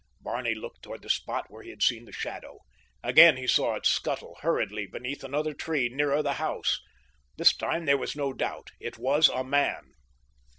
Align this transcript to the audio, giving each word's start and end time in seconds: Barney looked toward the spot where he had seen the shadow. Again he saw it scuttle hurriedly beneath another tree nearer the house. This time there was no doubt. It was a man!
Barney 0.19 0.55
looked 0.55 0.81
toward 0.81 1.03
the 1.03 1.11
spot 1.11 1.51
where 1.51 1.61
he 1.61 1.69
had 1.69 1.83
seen 1.83 2.05
the 2.05 2.11
shadow. 2.11 2.61
Again 3.03 3.37
he 3.37 3.45
saw 3.45 3.75
it 3.75 3.85
scuttle 3.85 4.35
hurriedly 4.41 4.87
beneath 4.87 5.23
another 5.23 5.53
tree 5.53 5.89
nearer 5.89 6.23
the 6.23 6.33
house. 6.41 6.81
This 7.37 7.55
time 7.55 7.85
there 7.85 7.99
was 7.99 8.15
no 8.15 8.33
doubt. 8.33 8.71
It 8.79 8.97
was 8.97 9.29
a 9.29 9.43
man! 9.43 9.93